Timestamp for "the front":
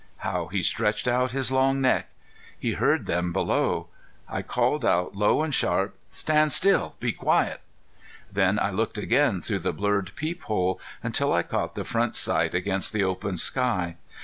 11.75-12.15